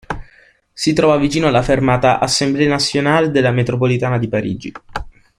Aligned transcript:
Si 0.73 0.93
trova 0.93 1.17
vicino 1.17 1.45
alla 1.45 1.61
fermata 1.61 2.17
Assemblée 2.19 2.65
Nationale 2.65 3.29
della 3.29 3.51
metropolitana 3.51 4.17
di 4.17 4.27
Parigi. 4.27 4.71